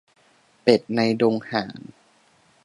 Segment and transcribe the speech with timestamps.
[0.63, 1.79] เป็ดในดงห่าน